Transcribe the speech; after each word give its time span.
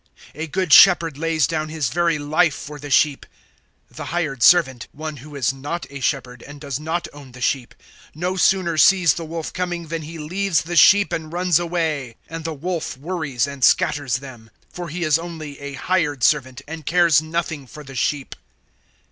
A 0.33 0.47
good 0.47 0.73
shepherd 0.73 1.15
lays 1.15 1.45
down 1.45 1.69
his 1.69 1.89
very 1.89 2.17
life 2.17 2.55
for 2.55 2.79
the 2.79 2.89
sheep. 2.89 3.23
010:012 3.91 3.95
The 3.97 4.05
hired 4.05 4.41
servant 4.41 4.87
one 4.93 5.17
who 5.17 5.35
is 5.35 5.53
not 5.53 5.85
a 5.91 5.99
shepherd 5.99 6.41
and 6.41 6.59
does 6.59 6.79
not 6.79 7.07
own 7.13 7.33
the 7.33 7.39
sheep 7.39 7.75
no 8.15 8.35
sooner 8.35 8.79
sees 8.79 9.13
the 9.13 9.23
wolf 9.23 9.53
coming 9.53 9.89
than 9.89 10.01
he 10.01 10.17
leaves 10.17 10.63
the 10.63 10.75
sheep 10.75 11.13
and 11.13 11.31
runs 11.31 11.59
away; 11.59 12.15
and 12.27 12.43
the 12.45 12.51
wolf 12.51 12.97
worries 12.97 13.45
and 13.45 13.63
scatters 13.63 14.15
them. 14.15 14.49
010:013 14.69 14.73
For 14.73 14.89
he 14.89 15.03
is 15.03 15.19
only 15.19 15.59
a 15.59 15.73
hired 15.75 16.23
servant 16.23 16.63
and 16.67 16.83
cares 16.87 17.21
nothing 17.21 17.67
for 17.67 17.83
the 17.83 17.93
sheep. 17.93 18.35